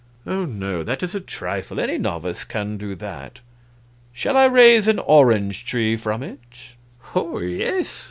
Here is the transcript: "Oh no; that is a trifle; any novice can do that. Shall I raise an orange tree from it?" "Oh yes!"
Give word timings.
"Oh 0.25 0.45
no; 0.45 0.81
that 0.81 1.03
is 1.03 1.13
a 1.13 1.19
trifle; 1.19 1.79
any 1.79 1.99
novice 1.99 2.43
can 2.43 2.77
do 2.77 2.95
that. 2.95 3.41
Shall 4.11 4.35
I 4.35 4.45
raise 4.45 4.87
an 4.87 4.97
orange 4.97 5.63
tree 5.63 5.95
from 5.95 6.23
it?" 6.23 6.39
"Oh 7.13 7.37
yes!" 7.37 7.91